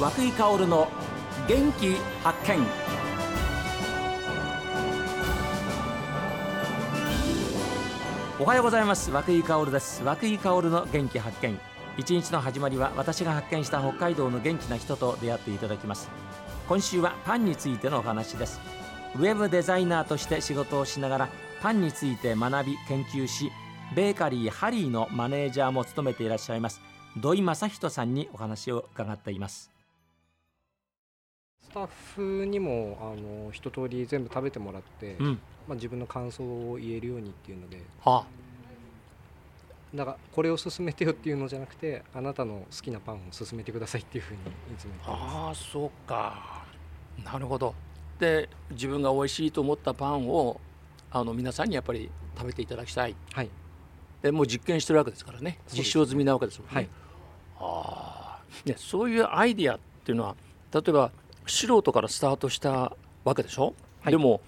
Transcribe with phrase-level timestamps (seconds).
[0.00, 0.88] 和久井薫の
[1.46, 1.94] 元気
[2.24, 2.66] 発見。
[8.40, 9.10] おはようございます。
[9.10, 10.02] 和久井薫です。
[10.02, 11.60] 和久井薫の元気発見。
[11.98, 16.08] 一日の始まりは私が発見した北海道の元気な人と出会っていただきます。
[16.66, 18.58] 今週はパンについてのお話です。
[19.16, 21.28] ウェブデザイナーとして仕事をしながら
[21.60, 23.52] パンについて学び研究し
[23.94, 26.80] ベーカリーハリーのマネージャーも務めていらっしゃいます
[27.18, 29.79] 土井正人さんにお話を伺っています。
[31.70, 35.26] スタッフにもあの一通り全部食べてもらって、うん。
[35.68, 37.80] まあ、自分の感想を言えるようにっていうので。
[38.00, 38.24] は
[39.94, 44.44] だからこれを勧めてよっていうのじゃなくてあなたの好きなパンを勧めてくださいっていうふうにい
[44.78, 45.36] つも言ってます。
[45.36, 46.64] ああそうか。
[47.24, 47.74] なるほど。
[48.20, 50.60] で自分が美味しいと思ったパンを
[51.10, 53.16] あの皆さんにやっぱり食べていただきたい。
[53.32, 53.50] はい。
[54.22, 55.58] でもう実験してるわけですからね。
[55.72, 56.88] 実証済みなわけですもんね、はい。
[57.58, 58.42] ああ。
[58.64, 60.36] ねそういうアイディアっていうのは
[60.72, 61.10] 例えば
[61.50, 64.12] 素人からスタートしたわけでしょ、はい。
[64.12, 64.40] でも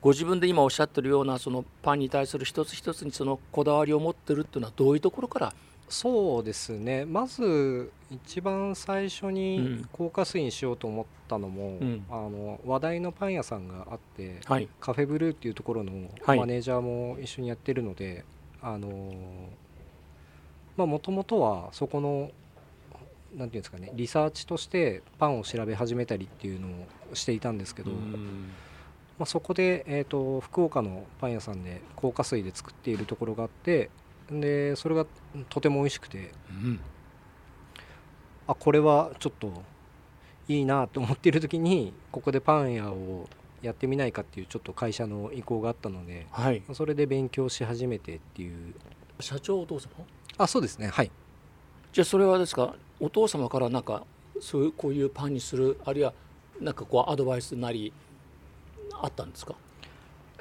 [0.00, 5.52] ご自分で今おっしゃってるようなそのパンに対する一つ一つにそのこだわりを持ってるっていうのはどういうところから？
[5.88, 7.04] そうですね。
[7.04, 9.88] まず一番最初うにん。
[9.90, 12.04] 高加水にしようと思ったのも、うん。
[12.10, 14.68] あの話題のパン屋さんがあってはい。
[14.80, 16.38] カフェブルーっていうところのはい。
[16.38, 18.24] マネージャーも一緒にやってるので、
[18.62, 19.14] あの
[20.76, 22.30] まあもともとはそこの
[23.36, 26.68] なんていうんですかねリサーチとしてパンを調べ始めたりっていうの
[27.12, 27.96] をしていたんですけど、ま
[29.20, 33.90] あ、そこで、えー、と福岡のパン屋さんで高加水で作っているところがあって
[34.30, 35.06] でそれが
[35.48, 36.80] とても美味しくてうん。
[38.46, 39.52] あこれはちょっと
[40.48, 43.28] いいなと思っている時にここでパン屋を
[43.60, 46.62] やってみないかっていうちょっと会社の意向があったのではい。
[46.72, 48.74] それで勉強し始めてっていう。
[49.20, 49.90] 社長お父様？
[50.38, 51.10] あそうですねはい。
[51.92, 52.74] じゃあそれはですか？
[53.00, 54.04] お父様からなんか
[54.40, 56.12] そういうこういうパンにするあるいは
[56.60, 57.92] なんかこうアドバイスなり
[59.00, 59.54] あったんですか？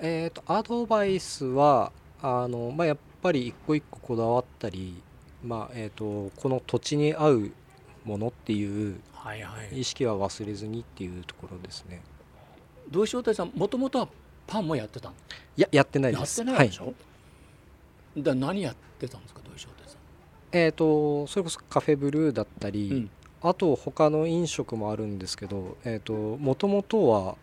[0.02, 1.92] えっ、とアドバイスは
[2.22, 5.02] あの、まあ、やっぱり一個一個こだわったり、
[5.44, 7.52] まあえー、とこの土地に合う
[8.06, 9.82] ものっていうはいはい。
[9.82, 12.02] 意識は忘れずにっていうところですね。
[12.90, 14.08] 土井商店さんもともとは
[14.48, 15.16] パンもやってたの？
[15.58, 16.94] いややってないやってですないでしょ、
[18.18, 19.77] だ何やってたんですか土井商店
[20.52, 23.10] えー、とそれこそカフェブルーだったり、うん。
[23.42, 27.36] あと他の飲食もあるんですけどえっ、ともともとは、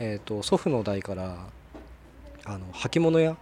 [0.00, 1.46] えー、と祖父の代から
[2.44, 3.30] あの履物屋。
[3.30, 3.36] あ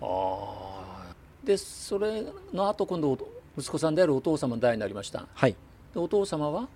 [0.00, 3.18] あでそれの後今度お
[3.58, 5.26] 息子さんであるお父様の代になりました。
[5.34, 5.56] はい。
[5.94, 6.68] でお父様は？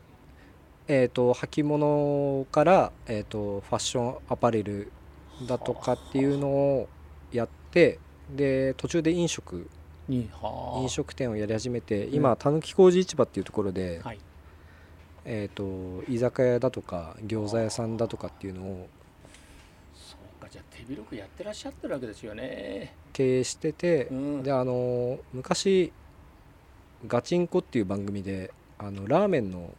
[0.88, 4.90] えー、と履物から、えー、とファッションアパレル
[5.46, 6.88] だとかっていうのを
[7.30, 8.00] やって
[8.34, 9.68] で途中で飲食
[10.08, 10.80] にはあ。
[10.80, 12.14] 飲食店をやり始めてうん。
[12.14, 14.18] 今たぬき工事市場っていうところで、はい。
[15.24, 18.88] えー、と居酒屋だとか餃子屋さんだとかっていうのを
[19.94, 22.94] そうかじゃあ手広くやってらっしゃってるわけですよね。
[23.12, 24.42] 経営してて、うん。
[24.42, 25.92] であの昔
[27.06, 29.70] 「ガチンコ」っていう番組であのラーメンの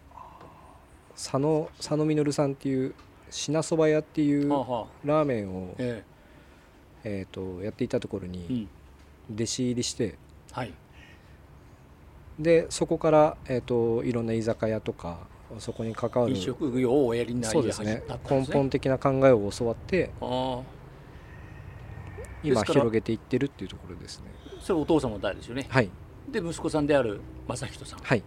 [1.15, 2.95] 佐野佐野実さんっていう
[3.29, 6.03] 品そば屋っていうラーメンを、え
[7.03, 7.25] え。
[7.29, 8.69] ー、とやっていたところえうにん
[9.31, 10.17] 弟子入りして
[10.51, 10.73] はい。
[12.39, 15.19] でそこから、えー、といろんな居酒屋とか
[15.59, 18.03] そこに関わる飲食業をおやりになりそうですね。
[18.07, 18.19] ね。
[18.29, 20.11] 根本的な考えを教わって
[22.43, 24.25] 今広げていってるっていうところですね。
[24.59, 25.65] それお父様の代ですよね。
[25.69, 25.89] はい。
[26.31, 27.99] で息子さんである正人さん。
[27.99, 28.23] っはい。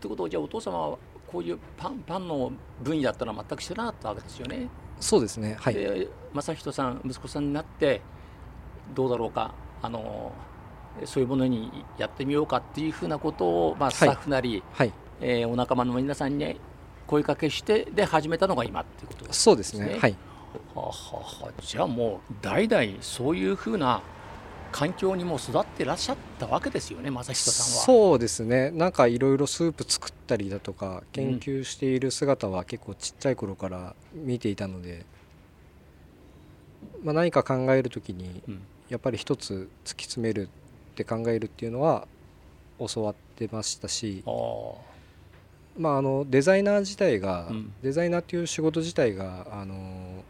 [0.00, 2.52] てことはじゃあお父様はこういうパンパンの
[2.82, 4.68] 分野だったら全く知らなかったわけですよね、
[5.00, 5.56] そうですね。
[5.58, 5.74] はい。
[5.74, 8.00] で正人さん息子さんになって
[8.94, 9.54] どうだろうか。
[9.82, 10.32] あの
[11.04, 13.92] そういうものにやってみようかっていうふうなことを、まあ、い。
[13.92, 14.92] スタッフなり、はい。
[15.20, 16.60] えーお仲間の皆さんに
[17.06, 19.98] 声かけしてで始めたのが今っていうことですそうですねね。
[19.98, 20.16] はい。
[20.74, 21.62] はあはあはあ。
[21.62, 24.02] じゃあもう代々そういうふうな
[24.72, 27.84] 環境にも育ってらっしゃったわけですよね正人さんは。
[27.84, 28.70] そうですね。
[28.70, 35.04] なんかいろいろスープ作ったりだとか研究している姿は結構ちっちゃい頃から見ていたので、
[37.02, 38.62] まあ、何か考える時にうん。
[38.88, 40.48] やっぱり一つ突き詰める
[40.92, 42.06] って考えるっていうのは
[42.78, 44.22] 教わってましたし
[45.78, 47.72] まあ、あのデザイナー自体が、うん。
[47.82, 50.22] デザイナーっていう仕事自体があの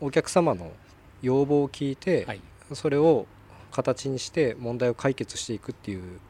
[0.00, 0.72] お客様の
[1.20, 2.40] 要望を聞いて、はい。
[2.72, 3.26] それを
[3.70, 6.20] 形にして問題を解決していくっていう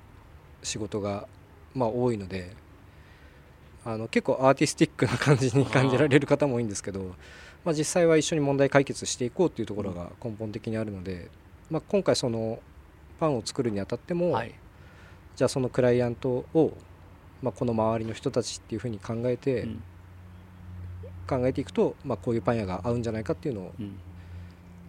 [0.62, 1.29] 仕事が
[1.75, 2.55] まあ多いので
[3.85, 7.15] あの結構アーティスティックな感じに感じられる方も多いんですけど
[7.64, 11.31] まあ、実際は一緒に問題解決していこうっていうところが根本的にあるので、
[11.70, 12.60] まあ、今回その
[13.20, 14.55] パンを作るにあたっても、はい。
[15.37, 16.72] じゃあそのクライアントを
[17.43, 19.82] まあ、この周りの人たちっていうふうに考えて、うん。
[21.28, 23.99] 考えていくと、まあ、こういうパン屋が合うんじゃないかっていうのをうん。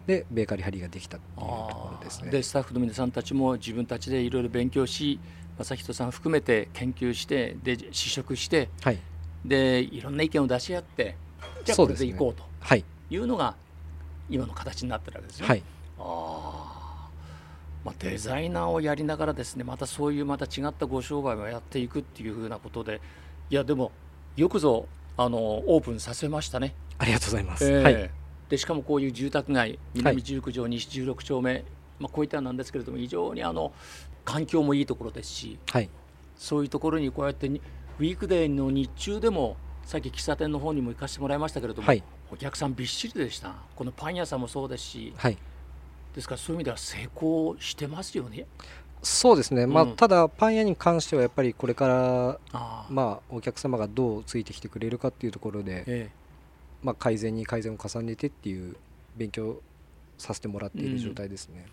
[0.07, 2.31] でベーカリーハリーができたっていうところですね。
[2.31, 5.19] でスタッフの皆さんたちも自分たちでいろいろ勉強し
[5.59, 8.99] 正人さん含めて研究してで試食してはい、
[9.45, 11.15] でいろんな意見を出し合って
[11.63, 13.55] じゃあこれでいこうとはい、いうのが
[14.29, 15.47] 今の形になってるわけですね。
[15.47, 15.63] はい、
[15.97, 16.79] ああ
[17.83, 23.01] まあ、デザイナーをやりながらですねまたそういうまた違ったご商売をやっていくっていうふうなことで
[23.49, 23.91] いやでも
[24.35, 24.85] よくぞ
[25.17, 26.75] あのオープンさせましたね。
[26.97, 27.69] ありがとうございます。
[27.69, 27.83] ええ。
[27.83, 28.11] はい、
[28.49, 31.63] でしかもこういう住宅街南十九条、西16丁目、
[31.99, 33.73] まあ、こういったなんですけれども非常にあの
[34.23, 35.89] 環境もいいところですしはい、
[36.37, 37.61] そういうところにこうやってに
[37.99, 39.57] ウィークデーの日中でも
[39.89, 43.55] さっき喫茶店の方にも行かせてもらいましたけれども、はい、お客さんびっしりでした。
[43.75, 45.37] このパン屋さんもそうですしはい。
[46.13, 48.45] ですからそういう意味では成功してますよね。
[49.01, 49.95] そうですね、まあ、うん。
[49.95, 52.85] ただパン屋に関してはやっぱりこれから、ああ。
[52.87, 56.11] まあ、お客様がどうついてきてくれるかっていうところで、え
[56.83, 58.75] まあ、改善に改善を重ねてっていう
[59.17, 59.59] 勉強
[60.19, 61.65] させてもらっている状態ですね。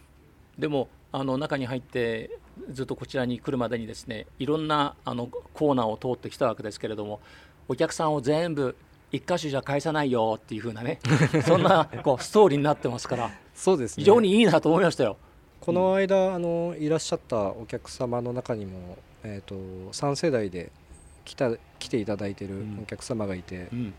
[0.58, 2.30] えでもあの中に入って
[2.70, 7.20] ずっとこちらに来るまでにですねいろんなあのコーナーを通ってきたわけですけれども
[7.68, 8.76] お客さんを全部
[9.12, 10.98] 一箇所じゃ返さないよっていう風なね。
[11.46, 13.30] そんなこうストーリーになってますから。
[13.54, 14.02] そうですね。
[14.02, 15.16] 非常にいいなと思いましたよ。
[15.60, 19.54] この間あのいらっしゃったお客様の中にも、えー、と
[19.92, 20.70] 3世代で
[21.24, 22.80] 来た来ていただいてるうん。
[22.82, 23.94] お客様がいて、うん。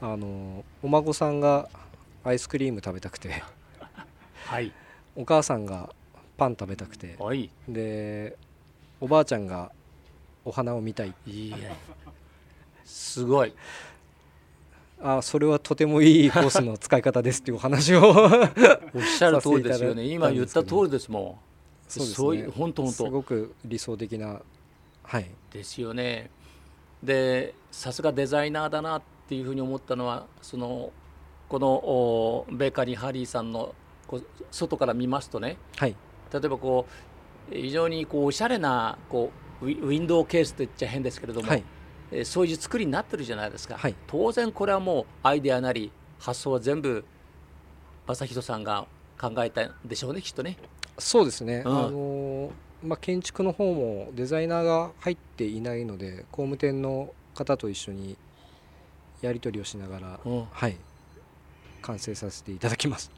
[0.00, 1.68] あのお孫さんが
[2.24, 3.42] アイスクリーム食べたくて。
[4.46, 4.72] はい、
[5.16, 5.92] お母さんが
[6.36, 7.16] パン食べたくて。
[7.18, 8.36] はい、で
[9.00, 9.72] おばあちゃんが
[10.44, 11.12] お花を見たい。
[11.26, 11.76] いいね
[12.86, 13.52] すごい。
[15.02, 18.00] あそれはとてもいい コースの使い方ですっていうお話を
[18.94, 20.06] おっしゃる通りですよね。
[20.06, 21.22] 今言った通りですもん。
[21.88, 22.14] そうですね。
[22.14, 22.96] そういう本当本当。
[23.04, 24.40] すごく理想的な
[25.02, 25.30] はい。
[25.52, 26.30] ですよね。
[27.02, 30.90] でさすがデザイナーだなっていうふうに思ったのはその
[31.48, 33.74] このおベーカリーハリーさんの
[34.06, 35.58] こう外から見ますとね。
[35.76, 35.94] はい。
[36.32, 36.86] 例えばこ
[37.50, 39.30] う非常にこうおしゃれなこ
[39.60, 41.62] うウィウィンドウケースと言っちゃ変ですけれども、はい
[42.12, 43.94] えーそういう作りになってるじゃないですか、はい。
[44.06, 47.04] 当然これはもうアイデアなり発想は全部
[48.06, 48.86] 正人さんが
[49.20, 50.56] 考えたんでしょうねきっとね。
[50.98, 51.86] そうですね、うん。
[51.86, 52.50] あの
[52.84, 58.16] まあ、建築の方もデザイナーが入っていないので工務店の方と一緒に
[59.22, 60.44] やり取りをしながら、うん。
[60.50, 60.76] はい。
[61.82, 63.10] 完成させていただきます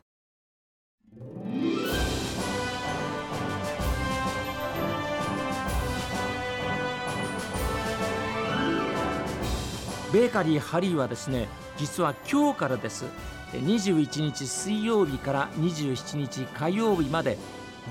[10.12, 13.04] ベーカリーハリーはですね実は今日からです。
[13.52, 17.38] 21日水曜日から27日火曜日まで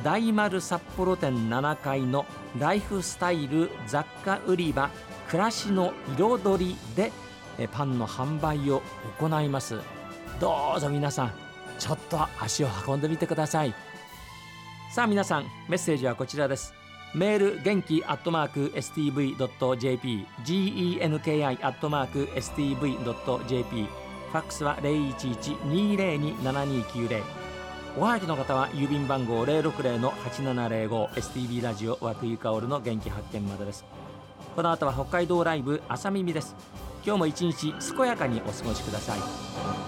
[0.03, 2.25] 大丸札幌店7階の
[2.59, 4.91] ライフスタイル雑貨売り場
[5.27, 7.11] 暮らしの彩りで
[7.71, 8.83] パンの販売を
[9.19, 9.79] 行います。
[10.39, 11.33] どうぞ皆さん
[11.79, 13.73] ちょっと足を運んでみてください。
[14.91, 16.73] さあ皆さんメッセージはこちらです。
[17.13, 27.47] メール元気アットマーク STV.jp genki アットマーク STV.jp ファックスは011-202-7290
[27.97, 33.85] おはがきの方は郵便番号060-8705 STV ラジオ和久井香織の元気発見までです。
[34.55, 36.55] この後は北海道ライブ朝耳です。
[37.03, 39.86] 今日も一日健やかにお過ごしください。